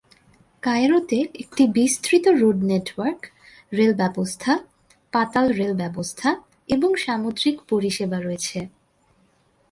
কায়রোতে 0.63 1.19
একটি 1.39 1.63
বিস্তৃত 1.67 2.25
road 2.41 2.57
network, 2.63 3.21
rail 3.73 3.93
ব্যবস্থা, 3.93 4.51
পাতাল 5.13 5.45
রেল 5.53 5.73
ব্যবস্থা 5.73 6.29
এবং 6.69 6.89
সামুদ্রিক 6.95 7.55
পরিষেবা 7.69 8.17
রয়েছে। 8.19 8.59